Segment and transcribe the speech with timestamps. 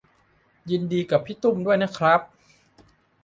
[0.71, 2.21] ยินดีกับพี่ตุ้มด้วยครับ